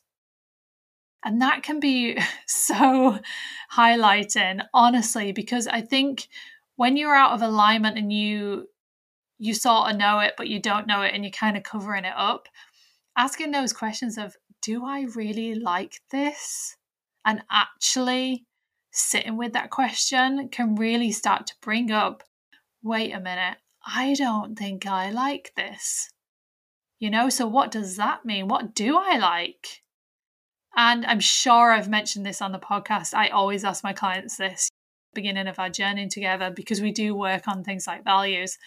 And 1.24 1.40
that 1.42 1.62
can 1.62 1.78
be 1.78 2.18
so 2.46 3.18
highlighting, 3.74 4.62
honestly, 4.72 5.32
because 5.32 5.66
I 5.66 5.80
think 5.80 6.28
when 6.82 6.96
you're 6.96 7.14
out 7.14 7.30
of 7.30 7.42
alignment 7.42 7.96
and 7.96 8.12
you 8.12 8.66
you 9.38 9.54
sort 9.54 9.88
of 9.88 9.96
know 9.96 10.18
it, 10.18 10.34
but 10.36 10.48
you 10.48 10.58
don't 10.58 10.88
know 10.88 11.02
it 11.02 11.14
and 11.14 11.22
you're 11.22 11.30
kind 11.30 11.56
of 11.56 11.62
covering 11.62 12.04
it 12.04 12.12
up, 12.16 12.48
asking 13.16 13.52
those 13.52 13.72
questions 13.72 14.18
of, 14.18 14.34
do 14.62 14.84
I 14.84 15.02
really 15.14 15.54
like 15.54 16.00
this? 16.10 16.76
And 17.24 17.40
actually 17.52 18.46
sitting 18.90 19.36
with 19.36 19.52
that 19.52 19.70
question 19.70 20.48
can 20.48 20.74
really 20.74 21.12
start 21.12 21.46
to 21.46 21.54
bring 21.62 21.92
up, 21.92 22.24
wait 22.82 23.12
a 23.12 23.20
minute, 23.20 23.58
I 23.86 24.14
don't 24.14 24.58
think 24.58 24.84
I 24.84 25.10
like 25.10 25.52
this. 25.56 26.10
You 26.98 27.10
know, 27.10 27.28
so 27.28 27.46
what 27.46 27.70
does 27.70 27.96
that 27.96 28.24
mean? 28.24 28.48
What 28.48 28.74
do 28.74 28.98
I 28.98 29.18
like? 29.18 29.82
And 30.76 31.06
I'm 31.06 31.20
sure 31.20 31.70
I've 31.70 31.88
mentioned 31.88 32.26
this 32.26 32.42
on 32.42 32.50
the 32.50 32.58
podcast. 32.58 33.14
I 33.14 33.28
always 33.28 33.62
ask 33.62 33.84
my 33.84 33.92
clients 33.92 34.36
this 34.36 34.68
beginning 35.14 35.48
of 35.48 35.58
our 35.58 35.70
journey 35.70 36.08
together 36.08 36.50
because 36.50 36.80
we 36.80 36.92
do 36.92 37.14
work 37.14 37.48
on 37.48 37.64
things 37.64 37.86
like 37.86 38.04
values. 38.04 38.58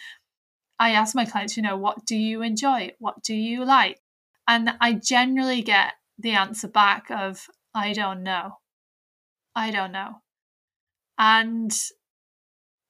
I 0.79 0.91
ask 0.91 1.15
my 1.15 1.25
clients, 1.25 1.55
you 1.55 1.63
know, 1.63 1.77
what 1.77 2.05
do 2.05 2.15
you 2.15 2.41
enjoy? 2.41 2.91
What 2.99 3.23
do 3.23 3.33
you 3.33 3.63
like? 3.65 3.99
And 4.47 4.73
I 4.79 4.93
generally 4.93 5.61
get 5.61 5.93
the 6.17 6.31
answer 6.31 6.67
back 6.67 7.09
of, 7.09 7.47
I 7.73 7.93
don't 7.93 8.23
know. 8.23 8.57
I 9.55 9.71
don't 9.71 9.91
know. 9.91 10.21
And 11.17 11.75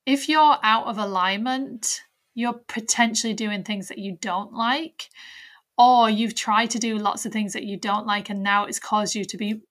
if 0.05 0.27
you're 0.27 0.57
out 0.63 0.87
of 0.87 0.97
alignment, 0.97 2.01
you're 2.33 2.59
potentially 2.67 3.33
doing 3.33 3.63
things 3.63 3.87
that 3.87 3.97
you 3.97 4.17
don't 4.21 4.53
like 4.53 5.09
or 5.77 6.09
you've 6.09 6.35
tried 6.35 6.69
to 6.71 6.79
do 6.79 6.97
lots 6.97 7.25
of 7.25 7.31
things 7.31 7.53
that 7.53 7.63
you 7.63 7.77
don't 7.77 8.05
like 8.05 8.29
and 8.29 8.43
now 8.43 8.65
it's 8.65 8.79
caused 8.79 9.15
you 9.15 9.25
to 9.25 9.37
be 9.37 9.61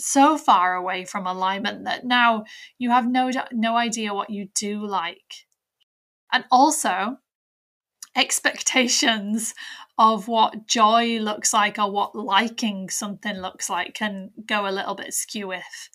so 0.00 0.36
far 0.36 0.74
away 0.74 1.04
from 1.04 1.26
alignment 1.26 1.84
that 1.84 2.04
now 2.04 2.44
you 2.78 2.90
have 2.90 3.06
no 3.06 3.30
no 3.52 3.76
idea 3.76 4.14
what 4.14 4.30
you 4.30 4.48
do 4.54 4.84
like 4.86 5.46
and 6.32 6.44
also 6.50 7.16
expectations 8.16 9.54
of 9.98 10.26
what 10.26 10.66
joy 10.66 11.18
looks 11.18 11.52
like 11.52 11.78
or 11.78 11.90
what 11.90 12.14
liking 12.14 12.88
something 12.88 13.36
looks 13.36 13.70
like 13.70 13.94
can 13.94 14.30
go 14.46 14.66
a 14.66 14.72
little 14.72 14.94
bit 14.94 15.14
skew 15.14 15.52
if 15.52 15.90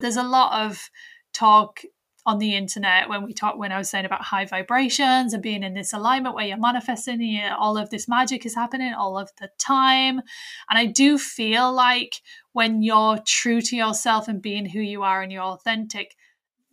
there's 0.00 0.16
a 0.16 0.22
lot 0.22 0.66
of 0.66 0.90
talk 1.32 1.80
on 2.28 2.38
the 2.38 2.54
internet 2.54 3.08
when 3.08 3.24
we 3.24 3.32
talk 3.32 3.56
when 3.56 3.72
I 3.72 3.78
was 3.78 3.88
saying 3.88 4.04
about 4.04 4.20
high 4.20 4.44
vibrations 4.44 5.32
and 5.32 5.42
being 5.42 5.62
in 5.62 5.72
this 5.72 5.94
alignment 5.94 6.34
where 6.34 6.44
you're 6.44 6.58
manifesting 6.58 7.22
you 7.22 7.48
all 7.58 7.78
of 7.78 7.88
this 7.88 8.06
magic 8.06 8.44
is 8.44 8.54
happening 8.54 8.92
all 8.92 9.16
of 9.16 9.30
the 9.40 9.48
time. 9.58 10.20
And 10.68 10.78
I 10.78 10.84
do 10.84 11.16
feel 11.16 11.72
like 11.72 12.20
when 12.58 12.82
you're 12.82 13.18
true 13.24 13.60
to 13.60 13.76
yourself 13.76 14.26
and 14.26 14.42
being 14.42 14.66
who 14.66 14.80
you 14.80 15.04
are 15.04 15.22
and 15.22 15.30
you're 15.30 15.44
authentic, 15.44 16.16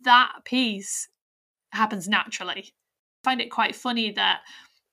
that 0.00 0.32
piece 0.44 1.08
happens 1.70 2.08
naturally. 2.08 2.74
I 3.22 3.30
find 3.30 3.40
it 3.40 3.52
quite 3.52 3.76
funny 3.76 4.10
that 4.10 4.40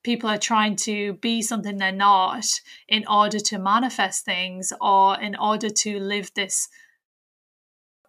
people 0.04 0.30
are 0.30 0.38
trying 0.38 0.76
to 0.76 1.14
be 1.14 1.42
something 1.42 1.78
they're 1.78 1.92
not 1.92 2.46
in 2.88 3.08
order 3.08 3.40
to 3.40 3.58
manifest 3.58 4.24
things 4.24 4.72
or 4.80 5.20
in 5.20 5.36
order 5.36 5.72
to 5.72 6.00
live 6.00 6.30
this 6.36 6.70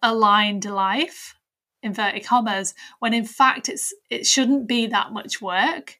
aligned 0.03 0.65
life 0.65 1.33
inverted 1.81 2.23
commas 2.23 2.75
when 2.99 3.15
in 3.15 3.25
fact 3.25 3.67
it's 3.67 3.95
it 4.11 4.27
shouldn't 4.27 4.67
be 4.67 4.85
that 4.85 5.11
much 5.11 5.41
work 5.41 5.97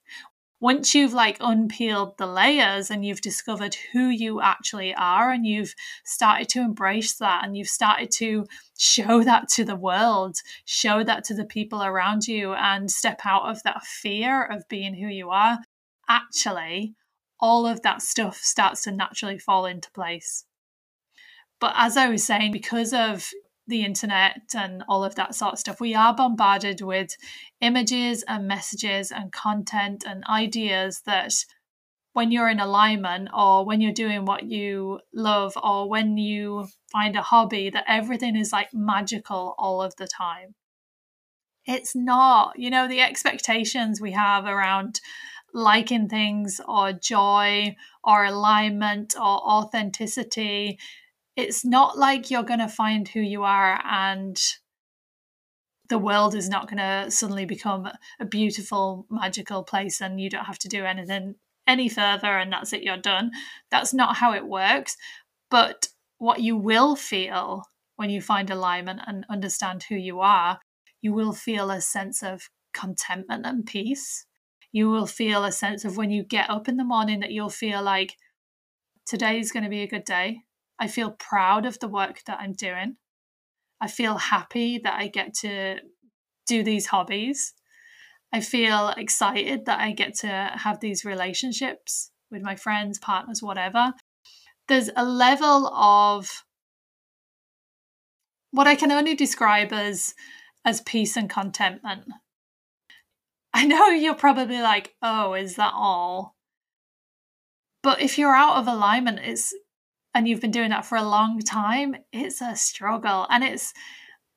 once 0.59 0.95
you've 0.95 1.13
like 1.13 1.37
unpeeled 1.41 2.17
the 2.17 2.25
layers 2.25 2.89
and 2.89 3.05
you've 3.05 3.21
discovered 3.21 3.75
who 3.91 4.07
you 4.07 4.41
actually 4.41 4.93
are 4.95 5.31
and 5.31 5.45
you've 5.45 5.75
started 6.05 6.47
to 6.49 6.61
embrace 6.61 7.15
that 7.15 7.43
and 7.43 7.57
you've 7.57 7.67
started 7.67 8.09
to 8.09 8.45
show 8.77 9.23
that 9.23 9.47
to 9.49 9.65
the 9.65 9.75
world 9.75 10.37
show 10.65 11.03
that 11.03 11.23
to 11.23 11.33
the 11.33 11.45
people 11.45 11.83
around 11.83 12.27
you 12.27 12.53
and 12.53 12.89
step 12.89 13.21
out 13.25 13.49
of 13.49 13.61
that 13.63 13.83
fear 13.83 14.43
of 14.43 14.67
being 14.69 14.93
who 14.93 15.07
you 15.07 15.29
are 15.29 15.59
actually 16.09 16.95
all 17.39 17.67
of 17.67 17.81
that 17.81 18.01
stuff 18.01 18.37
starts 18.37 18.83
to 18.83 18.91
naturally 18.91 19.37
fall 19.37 19.65
into 19.65 19.91
place. 19.91 20.45
But 21.59 21.73
as 21.75 21.97
I 21.97 22.09
was 22.09 22.23
saying, 22.23 22.51
because 22.51 22.93
of 22.93 23.29
the 23.67 23.83
internet 23.83 24.41
and 24.55 24.83
all 24.87 25.03
of 25.03 25.15
that 25.15 25.35
sort 25.35 25.53
of 25.53 25.59
stuff, 25.59 25.81
we 25.81 25.95
are 25.95 26.15
bombarded 26.15 26.81
with 26.81 27.15
images 27.61 28.23
and 28.27 28.47
messages 28.47 29.11
and 29.11 29.31
content 29.31 30.03
and 30.07 30.23
ideas 30.25 31.01
that 31.05 31.33
when 32.13 32.31
you're 32.31 32.49
in 32.49 32.59
alignment 32.59 33.29
or 33.35 33.65
when 33.65 33.81
you're 33.81 33.91
doing 33.91 34.23
what 34.23 34.43
you 34.43 34.99
love 35.13 35.53
or 35.61 35.89
when 35.89 36.17
you 36.17 36.65
find 36.91 37.15
a 37.15 37.21
hobby, 37.21 37.69
that 37.69 37.83
everything 37.87 38.37
is 38.37 38.53
like 38.53 38.69
magical 38.73 39.53
all 39.57 39.81
of 39.81 39.95
the 39.97 40.07
time. 40.07 40.55
It's 41.65 41.95
not, 41.95 42.57
you 42.57 42.69
know, 42.69 42.87
the 42.87 43.01
expectations 43.01 43.99
we 43.99 44.11
have 44.11 44.45
around 44.45 45.01
liking 45.53 46.07
things 46.07 46.61
or 46.67 46.93
joy 46.93 47.75
or 48.03 48.25
alignment 48.25 49.15
or 49.17 49.23
authenticity 49.23 50.77
it's 51.35 51.65
not 51.65 51.97
like 51.97 52.31
you're 52.31 52.43
going 52.43 52.59
to 52.59 52.67
find 52.67 53.07
who 53.07 53.19
you 53.19 53.43
are 53.43 53.81
and 53.85 54.39
the 55.89 55.97
world 55.99 56.33
is 56.33 56.49
not 56.49 56.67
going 56.67 56.77
to 56.77 57.11
suddenly 57.11 57.45
become 57.45 57.87
a 58.19 58.25
beautiful 58.25 59.05
magical 59.09 59.63
place 59.63 60.01
and 60.01 60.19
you 60.19 60.29
don't 60.29 60.45
have 60.45 60.59
to 60.59 60.67
do 60.67 60.83
anything 60.83 61.35
any 61.67 61.89
further 61.89 62.37
and 62.37 62.51
that's 62.51 62.73
it 62.73 62.83
you're 62.83 62.97
done. 62.97 63.31
That's 63.71 63.93
not 63.93 64.17
how 64.17 64.33
it 64.33 64.45
works. 64.45 64.97
But 65.49 65.87
what 66.17 66.41
you 66.41 66.57
will 66.57 66.95
feel 66.95 67.63
when 67.97 68.09
you 68.09 68.21
find 68.21 68.49
alignment 68.49 69.01
and 69.05 69.25
understand 69.29 69.83
who 69.83 69.95
you 69.95 70.21
are 70.21 70.59
you 71.05 71.13
will 71.13 71.33
feel 71.33 71.69
a 71.69 71.79
sense 71.79 72.23
of 72.23 72.49
contentment 72.73 73.45
and 73.45 73.63
peace. 73.63 74.25
You 74.71 74.89
will 74.89 75.05
feel 75.05 75.43
a 75.43 75.51
sense 75.51 75.85
of 75.85 75.97
when 75.97 76.09
you 76.09 76.23
get 76.23 76.49
up 76.49 76.67
in 76.67 76.77
the 76.77 76.83
morning 76.83 77.19
that 77.19 77.31
you'll 77.31 77.49
feel 77.49 77.83
like 77.83 78.15
today 79.05 79.39
is 79.39 79.51
going 79.51 79.65
to 79.65 79.69
be 79.69 79.83
a 79.83 79.87
good 79.87 80.03
day 80.03 80.41
I 80.79 80.87
feel 80.87 81.11
proud 81.11 81.65
of 81.65 81.79
the 81.79 81.87
work 81.87 82.21
that 82.25 82.39
I'm 82.39 82.53
doing. 82.53 82.97
I 83.81 83.87
feel 83.87 84.17
happy 84.17 84.77
that 84.79 84.93
I 84.93 85.07
get 85.07 85.33
to 85.41 85.79
do 86.47 86.63
these 86.63 86.87
hobbies. 86.87 87.53
I 88.33 88.41
feel 88.41 88.89
excited 88.97 89.65
that 89.65 89.79
I 89.79 89.91
get 89.91 90.15
to 90.19 90.27
have 90.27 90.79
these 90.79 91.05
relationships 91.05 92.11
with 92.31 92.41
my 92.41 92.55
friends, 92.55 92.99
partners, 92.99 93.41
whatever. 93.41 93.93
There's 94.67 94.89
a 94.95 95.05
level 95.05 95.67
of 95.67 96.43
what 98.51 98.67
I 98.67 98.75
can 98.75 98.91
only 98.91 99.15
describe 99.15 99.71
as 99.71 100.15
as 100.65 100.81
peace 100.81 101.15
and 101.15 101.29
contentment. 101.29 102.05
I 103.53 103.65
know 103.65 103.89
you're 103.89 104.15
probably 104.15 104.59
like, 104.59 104.95
"Oh, 105.01 105.33
is 105.33 105.55
that 105.55 105.73
all?" 105.73 106.35
But 107.83 108.01
if 108.01 108.17
you're 108.17 108.35
out 108.35 108.57
of 108.57 108.67
alignment, 108.67 109.19
it's 109.19 109.53
and 110.15 110.29
you've 110.29 110.39
been 110.39 110.49
doing 110.49 110.69
that 110.69 110.85
for 110.85 110.97
a 110.97 111.03
long 111.03 111.39
time, 111.39 111.97
it's 112.13 112.41
a 112.41 112.55
struggle. 112.55 113.27
And 113.29 113.43
it's, 113.43 113.73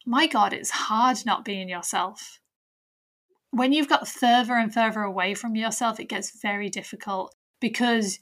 my 0.04 0.26
God, 0.26 0.52
it's 0.52 0.70
hard 0.70 1.18
not 1.24 1.44
being 1.44 1.68
yourself. 1.68 2.40
When 3.52 3.72
you've 3.72 3.88
got 3.88 4.08
further 4.08 4.54
and 4.54 4.74
further 4.74 5.02
away 5.02 5.34
from 5.34 5.54
yourself, 5.54 6.00
it 6.00 6.08
gets 6.08 6.42
very 6.42 6.68
difficult 6.68 7.32
because 7.60 8.18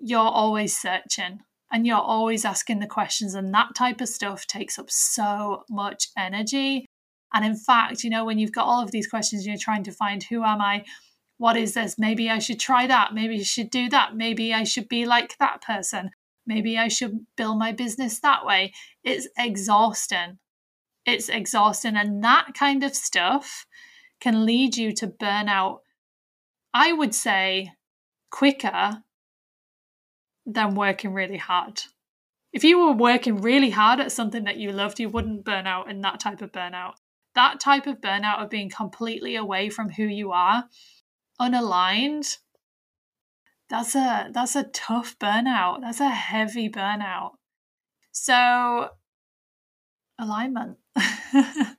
you're 0.00 0.20
always 0.20 0.78
searching 0.78 1.40
and 1.72 1.84
you're 1.84 1.98
always 1.98 2.44
asking 2.44 2.78
the 2.78 2.86
questions, 2.86 3.34
and 3.34 3.54
that 3.54 3.74
type 3.76 4.00
of 4.00 4.08
stuff 4.08 4.46
takes 4.46 4.78
up 4.78 4.90
so 4.90 5.62
much 5.68 6.08
energy. 6.16 6.86
And 7.32 7.44
in 7.44 7.56
fact, 7.56 8.02
you 8.02 8.10
know, 8.10 8.24
when 8.24 8.38
you've 8.38 8.52
got 8.52 8.66
all 8.66 8.82
of 8.82 8.90
these 8.90 9.06
questions, 9.06 9.46
you're 9.46 9.56
trying 9.56 9.84
to 9.84 9.92
find 9.92 10.22
who 10.22 10.42
am 10.42 10.60
I? 10.60 10.84
What 11.38 11.56
is 11.56 11.74
this? 11.74 11.96
Maybe 11.96 12.28
I 12.28 12.40
should 12.40 12.58
try 12.58 12.88
that. 12.88 13.14
Maybe 13.14 13.38
I 13.38 13.42
should 13.42 13.70
do 13.70 13.88
that. 13.90 14.16
Maybe 14.16 14.52
I 14.52 14.64
should 14.64 14.88
be 14.88 15.06
like 15.06 15.36
that 15.38 15.62
person. 15.62 16.10
Maybe 16.46 16.76
I 16.78 16.88
should 16.88 17.26
build 17.36 17.58
my 17.58 17.72
business 17.72 18.20
that 18.20 18.44
way. 18.44 18.72
It's 19.04 19.28
exhausting. 19.38 20.38
It's 21.06 21.28
exhausting. 21.28 21.96
And 21.96 22.22
that 22.24 22.54
kind 22.54 22.82
of 22.82 22.94
stuff 22.94 23.66
can 24.20 24.44
lead 24.44 24.76
you 24.76 24.92
to 24.94 25.06
burnout, 25.06 25.78
I 26.74 26.92
would 26.92 27.14
say, 27.14 27.72
quicker 28.30 29.02
than 30.46 30.74
working 30.74 31.12
really 31.12 31.36
hard. 31.36 31.82
If 32.52 32.64
you 32.64 32.80
were 32.80 32.92
working 32.92 33.40
really 33.40 33.70
hard 33.70 34.00
at 34.00 34.12
something 34.12 34.44
that 34.44 34.56
you 34.56 34.72
loved, 34.72 34.98
you 34.98 35.08
wouldn't 35.08 35.44
burn 35.44 35.66
out 35.66 35.88
in 35.90 36.00
that 36.00 36.20
type 36.20 36.42
of 36.42 36.50
burnout. 36.50 36.94
That 37.34 37.60
type 37.60 37.86
of 37.86 38.00
burnout 38.00 38.42
of 38.42 38.50
being 38.50 38.70
completely 38.70 39.36
away 39.36 39.70
from 39.70 39.90
who 39.90 40.02
you 40.02 40.32
are, 40.32 40.64
unaligned, 41.40 42.38
that's 43.70 43.94
a 43.94 44.28
that's 44.32 44.56
a 44.56 44.64
tough 44.64 45.16
burnout. 45.18 45.80
That's 45.80 46.00
a 46.00 46.10
heavy 46.10 46.68
burnout. 46.68 47.30
So 48.12 48.88
alignment. 50.18 50.76
it's 50.96 51.76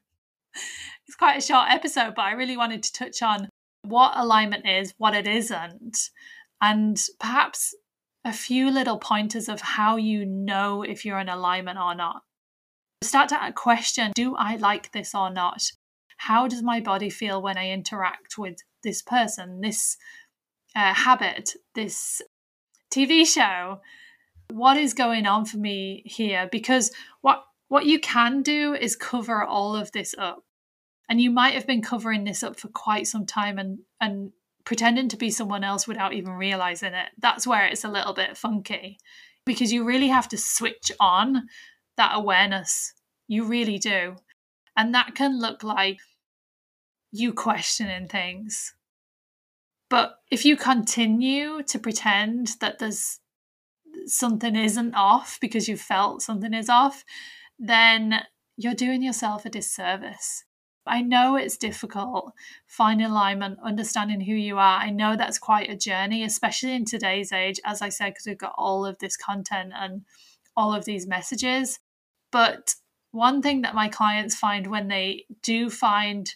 quite 1.20 1.38
a 1.38 1.46
short 1.46 1.70
episode, 1.70 2.14
but 2.16 2.24
I 2.24 2.32
really 2.32 2.58
wanted 2.58 2.82
to 2.84 2.94
touch 2.94 3.22
on 3.22 3.50
what 3.84 4.14
alignment 4.16 4.66
is, 4.66 4.94
what 4.98 5.14
it 5.14 5.28
isn't, 5.28 6.10
and 6.62 6.98
perhaps 7.20 7.76
a 8.24 8.32
few 8.32 8.72
little 8.72 8.98
pointers 8.98 9.50
of 9.50 9.62
how 9.62 9.98
you 9.98 10.26
know 10.26 10.84
if 10.84 11.04
you're 11.04 11.20
in 11.20 11.30
alignment 11.30 11.78
or 11.78 11.94
not. 11.94 12.22
Start 13.04 13.30
to 13.30 13.54
question 13.54 14.12
Do 14.16 14.36
I 14.38 14.56
like 14.56 14.94
this 14.94 15.14
or 15.14 15.30
not? 15.30 15.62
How 16.18 16.48
does 16.48 16.62
my 16.62 16.80
body 16.80 17.10
feel 17.10 17.42
when 17.42 17.58
I 17.58 17.72
interact 17.72 18.38
with 18.38 18.60
this 18.84 19.02
person, 19.02 19.60
this 19.62 19.98
uh, 20.76 20.94
habit, 20.94 21.54
this 21.76 22.22
TV 22.92 23.26
show? 23.26 23.82
What 24.50 24.78
is 24.78 24.94
going 24.94 25.26
on 25.26 25.46
for 25.46 25.58
me 25.58 26.04
here? 26.06 26.50
Because 26.52 26.92
what 27.22 27.44
what 27.70 27.86
you 27.86 28.00
can 28.00 28.42
do 28.42 28.74
is 28.74 28.98
cover 28.98 29.44
all 29.44 29.76
of 29.78 29.94
this 29.94 30.14
up. 30.18 30.44
And 31.08 31.22
you 31.22 31.32
might 31.32 31.54
have 31.54 31.66
been 31.66 31.82
covering 31.82 32.26
this 32.26 32.44
up 32.44 32.60
for 32.60 32.68
quite 32.68 33.08
some 33.08 33.26
time 33.26 33.58
and 33.58 33.80
and 34.00 34.32
pretending 34.66 35.10
to 35.10 35.18
be 35.18 35.30
someone 35.30 35.64
else 35.64 35.88
without 35.88 36.14
even 36.14 36.34
realizing 36.34 36.94
it. 36.94 37.10
That's 37.18 37.48
where 37.48 37.66
it's 37.66 37.84
a 37.84 37.90
little 37.90 38.14
bit 38.14 38.38
funky 38.38 38.98
because 39.46 39.74
you 39.74 39.84
really 39.84 40.10
have 40.10 40.28
to 40.30 40.38
switch 40.38 40.92
on 41.00 41.48
that 41.98 42.12
awareness. 42.14 42.94
You 43.28 43.46
really 43.46 43.78
do. 43.78 44.16
And 44.76 44.94
that 44.94 45.16
can 45.16 45.40
look 45.40 45.64
like 45.64 46.00
you 47.12 47.34
questioning 47.34 48.08
things. 48.08 48.74
But 49.92 50.14
if 50.32 50.46
you 50.46 50.56
continue 50.56 51.64
to 51.64 51.78
pretend 51.78 52.56
that 52.62 52.80
there's 52.80 53.20
something 54.06 54.56
isn't 54.56 54.96
off 54.96 55.38
because 55.42 55.68
you 55.68 55.76
felt 55.76 56.22
something 56.22 56.54
is 56.54 56.70
off, 56.70 57.04
then 57.60 58.22
you're 58.56 58.74
doing 58.74 59.04
yourself 59.04 59.46
a 59.46 59.50
disservice. 59.50 60.46
I 60.88 61.02
know 61.02 61.36
it's 61.36 61.58
difficult 61.58 62.32
finding 62.68 63.06
alignment, 63.06 63.60
understanding 63.62 64.22
who 64.22 64.34
you 64.34 64.58
are. 64.58 64.80
I 64.80 64.92
know 64.92 65.18
that's 65.18 65.38
quite 65.38 65.70
a 65.70 65.76
journey, 65.76 66.24
especially 66.24 66.74
in 66.74 66.86
today's 66.86 67.34
age, 67.34 67.60
as 67.66 67.82
I 67.82 67.90
said, 67.90 68.12
because 68.12 68.28
we've 68.28 68.38
got 68.38 68.56
all 68.58 68.86
of 68.86 68.98
this 69.00 69.18
content 69.18 69.74
and 69.76 70.04
all 70.56 70.74
of 70.74 70.86
these 70.86 71.06
messages. 71.06 71.80
But 72.32 72.76
one 73.12 73.42
thing 73.42 73.64
that 73.64 73.76
my 73.76 73.90
clients 73.90 74.36
find 74.36 74.68
when 74.68 74.88
they 74.88 75.26
do 75.44 75.70
find 75.70 76.34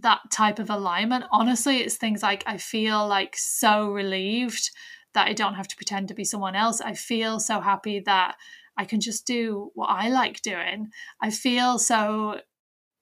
that 0.00 0.20
type 0.30 0.58
of 0.58 0.70
alignment, 0.70 1.24
honestly, 1.30 1.78
it's 1.78 1.96
things 1.96 2.22
like 2.22 2.42
I 2.46 2.56
feel 2.56 3.06
like 3.06 3.36
so 3.36 3.88
relieved 3.88 4.70
that 5.14 5.28
I 5.28 5.32
don't 5.32 5.54
have 5.54 5.68
to 5.68 5.76
pretend 5.76 6.08
to 6.08 6.14
be 6.14 6.24
someone 6.24 6.56
else. 6.56 6.80
I 6.80 6.94
feel 6.94 7.38
so 7.38 7.60
happy 7.60 8.00
that 8.00 8.36
I 8.76 8.84
can 8.84 9.00
just 9.00 9.26
do 9.26 9.70
what 9.74 9.90
I 9.90 10.08
like 10.08 10.40
doing. 10.42 10.88
I 11.20 11.30
feel 11.30 11.78
so 11.78 12.40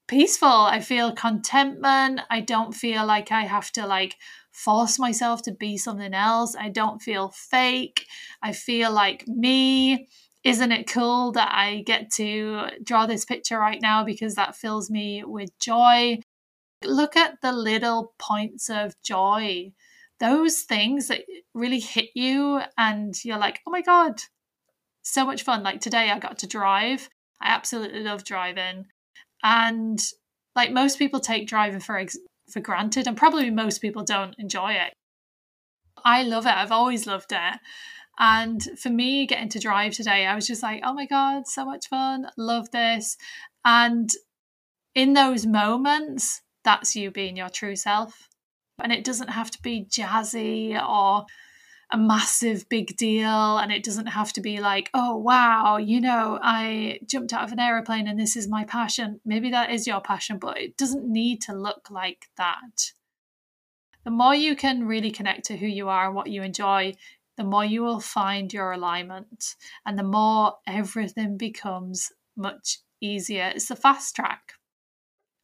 peaceful. 0.09 0.49
I 0.49 0.81
feel 0.81 1.13
contentment. 1.13 2.21
I 2.31 2.41
don't 2.41 2.75
feel 2.75 3.07
like 3.07 3.31
I 3.31 3.43
have 3.43 3.71
to 3.73 3.87
like 3.87 4.17
force 4.51 4.99
myself 4.99 5.43
to 5.43 5.53
be 5.53 5.79
something 5.79 6.13
else. 6.13 6.57
I 6.59 6.69
don't 6.69 7.01
feel 7.01 7.29
fake. 7.31 8.07
I 8.43 8.53
feel 8.53 8.93
like 8.93 9.27
me. 9.29 10.09
Isn't 10.43 10.73
it 10.73 10.91
cool 10.91 11.33
that 11.33 11.53
I 11.55 11.83
get 11.87 12.11
to 12.15 12.71
draw 12.83 13.07
this 13.07 13.25
picture 13.25 13.59
right 13.59 13.81
now 13.81 14.03
because 14.03 14.35
that 14.35 14.57
fills 14.57 14.91
me 14.91 15.23
with 15.25 15.57
joy? 15.61 16.19
Look 16.85 17.17
at 17.17 17.41
the 17.43 17.53
little 17.53 18.15
points 18.19 18.71
of 18.71 18.95
joy. 19.03 19.73
Those 20.19 20.63
things 20.63 21.09
that 21.09 21.23
really 21.55 21.81
hit 21.81 22.11
you, 22.15 22.61
and 22.77 23.15
you're 23.25 23.39
like, 23.39 23.61
oh 23.67 23.71
my 23.71 23.83
God, 23.83 24.21
so 25.03 25.25
much 25.25 25.43
fun. 25.43 25.63
Like 25.63 25.81
today, 25.81 26.11
I 26.11 26.19
got 26.19 26.39
to 26.39 26.47
drive. 26.47 27.09
I 27.41 27.49
absolutely 27.49 28.01
love 28.01 28.25
driving 28.25 28.87
and 29.43 29.99
like 30.55 30.73
most 30.73 30.99
people 30.99 31.21
take 31.21 31.47
driving 31.47 31.81
for 31.81 31.97
ex- 31.97 32.19
for 32.51 32.61
granted 32.61 33.07
and 33.07 33.17
probably 33.17 33.51
most 33.51 33.81
people 33.81 34.03
don't 34.03 34.35
enjoy 34.39 34.73
it 34.73 34.93
i 36.05 36.23
love 36.23 36.47
it 36.47 36.55
i've 36.55 36.73
always 36.73 37.07
loved 37.07 37.33
it 37.33 37.59
and 38.19 38.63
for 38.79 38.91
me 38.91 39.27
getting 39.27 39.49
to 39.49 39.59
drive 39.59 39.93
today 39.93 40.27
i 40.27 40.35
was 40.35 40.47
just 40.47 40.63
like 40.63 40.83
oh 40.85 40.93
my 40.93 41.07
god 41.07 41.47
so 41.47 41.65
much 41.65 41.87
fun 41.89 42.27
love 42.37 42.71
this 42.71 43.17
and 43.65 44.11
in 44.95 45.13
those 45.13 45.47
moments 45.47 46.43
that's 46.65 46.97
you 46.97 47.11
being 47.11 47.37
your 47.37 47.49
true 47.49 47.77
self. 47.77 48.29
And 48.83 48.93
it 48.93 49.05
doesn't 49.05 49.29
have 49.29 49.51
to 49.51 49.63
be 49.63 49.85
jazzy 49.85 50.75
or 50.81 51.27
a 51.93 51.99
massive 51.99 52.69
big 52.69 52.97
deal. 52.97 53.59
And 53.59 53.73
it 53.73 53.83
doesn't 53.83 54.07
have 54.07 54.33
to 54.35 54.41
be 54.41 54.61
like 54.61 54.91
oh 54.95 55.17
wow 55.17 55.77
you 55.77 56.01
know 56.01 56.39
i 56.41 57.01
jumped 57.05 57.33
out 57.33 57.43
of 57.45 57.53
an 57.53 57.59
aeroplane 57.59 58.09
and 58.09 58.19
this 58.19 58.37
is 58.37 58.49
my 58.49 58.65
passion. 58.65 59.21
Maybe 59.25 59.51
that 59.51 59.71
is 59.71 59.87
your 59.87 60.01
passion 60.01 60.39
but 60.39 60.59
it 60.59 60.77
doesn't 60.77 61.05
need 61.05 61.43
to 61.43 61.53
look 61.53 61.91
like 61.91 62.29
that. 62.37 62.93
The 64.05 64.11
more 64.11 64.35
you 64.35 64.57
can 64.57 64.87
really 64.87 65.11
connect 65.11 65.45
to 65.47 65.57
who 65.57 65.67
you 65.67 65.89
are 65.89 66.07
and 66.07 66.15
what 66.15 66.31
you 66.31 66.43
enjoy 66.43 66.95
the 67.41 67.45
more 67.45 67.65
you 67.65 67.83
will 67.83 68.01
find 68.01 68.53
your 68.53 68.73
alignment. 68.73 69.57
And 69.87 69.99
the 69.99 70.03
more 70.03 70.59
everything 70.67 71.39
becomes 71.39 72.13
much 72.37 72.81
easier. 73.01 73.53
It's 73.55 73.69
the 73.69 73.77
fast 73.77 74.15
track. 74.15 74.53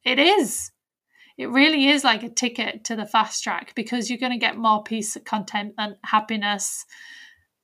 It 0.03 0.19
is 0.19 0.69
it 1.37 1.49
really 1.49 1.87
is 1.87 2.03
like 2.03 2.23
a 2.23 2.29
ticket 2.29 2.83
to 2.85 2.95
the 2.95 3.05
fast 3.05 3.43
track 3.43 3.73
because 3.75 4.09
you're 4.09 4.19
going 4.19 4.31
to 4.31 4.37
get 4.37 4.57
more 4.57 4.83
peace, 4.83 5.17
contentment, 5.23 5.97
happiness, 6.03 6.85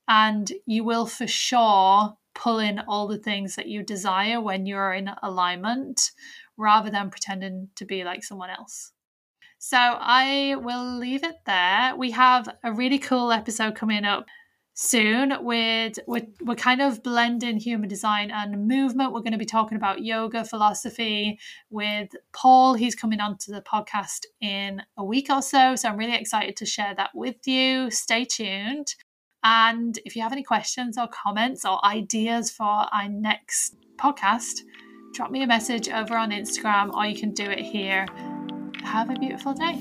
and 0.06 0.52
you 0.66 0.84
will 0.84 1.06
for 1.06 1.26
sure 1.26 2.16
pull 2.34 2.58
in 2.58 2.78
all 2.80 3.06
the 3.06 3.18
things 3.18 3.56
that 3.56 3.66
you 3.66 3.82
desire 3.82 4.40
when 4.40 4.66
you're 4.66 4.92
in 4.92 5.10
alignment 5.22 6.12
rather 6.56 6.90
than 6.90 7.10
pretending 7.10 7.68
to 7.74 7.84
be 7.84 8.04
like 8.04 8.22
someone 8.22 8.50
else. 8.50 8.92
So 9.58 9.78
I 9.78 10.56
will 10.56 10.98
leave 10.98 11.24
it 11.24 11.36
there. 11.46 11.96
We 11.96 12.10
have 12.10 12.48
a 12.62 12.72
really 12.72 12.98
cool 12.98 13.32
episode 13.32 13.74
coming 13.74 14.04
up 14.04 14.26
soon 14.74 15.32
with 15.44 16.00
we're, 16.06 16.26
we're 16.42 16.56
kind 16.56 16.82
of 16.82 17.02
blending 17.02 17.58
human 17.58 17.88
design 17.88 18.30
and 18.32 18.66
movement. 18.66 19.12
We're 19.12 19.20
going 19.20 19.32
to 19.32 19.38
be 19.38 19.46
talking 19.46 19.76
about 19.76 20.04
yoga 20.04 20.44
philosophy 20.44 21.38
with 21.70 22.10
paul. 22.32 22.74
He's 22.74 22.96
coming 22.96 23.20
onto 23.20 23.52
the 23.52 23.62
podcast 23.62 24.24
in 24.40 24.82
a 24.96 25.04
week 25.04 25.28
or 25.30 25.40
so 25.40 25.76
so 25.76 25.88
i'm 25.88 25.96
really 25.96 26.16
excited 26.16 26.56
to 26.56 26.66
share 26.66 26.94
that 26.96 27.10
with 27.14 27.46
you. 27.46 27.90
Stay 27.90 28.24
tuned. 28.24 28.94
And 29.44 29.98
if 30.04 30.16
you 30.16 30.22
have 30.22 30.32
any 30.32 30.42
questions 30.42 30.98
or 30.98 31.06
comments 31.06 31.64
or 31.64 31.84
ideas 31.84 32.50
for 32.50 32.64
our 32.64 33.08
next 33.08 33.76
podcast 33.96 34.60
drop 35.12 35.30
me 35.30 35.44
a 35.44 35.46
message 35.46 35.88
over 35.88 36.16
on 36.16 36.30
instagram 36.30 36.92
or 36.92 37.06
you 37.06 37.16
can 37.16 37.32
do 37.32 37.44
it 37.44 37.60
here. 37.60 38.06
Have 38.82 39.08
a 39.10 39.14
beautiful 39.14 39.54
day 39.54 39.80